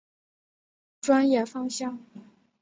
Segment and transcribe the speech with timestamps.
[0.99, 2.03] 专业方向。